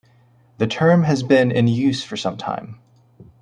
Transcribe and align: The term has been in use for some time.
The 0.57 0.65
term 0.65 1.03
has 1.03 1.21
been 1.21 1.51
in 1.51 1.67
use 1.67 2.03
for 2.03 2.17
some 2.17 2.35
time. 2.35 2.79